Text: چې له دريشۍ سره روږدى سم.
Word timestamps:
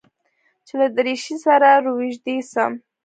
چې 0.65 0.73
له 0.79 0.87
دريشۍ 0.97 1.35
سره 1.45 1.69
روږدى 1.85 2.37
سم. 2.51 2.71